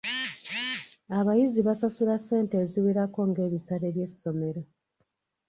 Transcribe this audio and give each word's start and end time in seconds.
Abayizi 1.19 1.59
basasula 1.67 2.15
ssente 2.21 2.53
eziwerako 2.63 3.19
ng’ebisale 3.29 3.87
by’essomero. 3.95 4.61